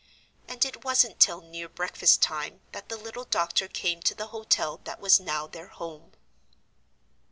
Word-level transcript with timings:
And 0.47 0.65
it 0.65 0.83
wasn't 0.83 1.19
till 1.19 1.41
near 1.41 1.69
breakfast 1.69 2.23
time 2.23 2.61
that 2.71 2.89
the 2.89 2.97
little 2.97 3.25
doctor 3.25 3.67
came 3.67 4.01
to 4.01 4.15
the 4.15 4.29
hotel 4.33 4.81
that 4.83 4.99
was 4.99 5.19
now 5.19 5.45
their 5.45 5.67
home. 5.67 6.13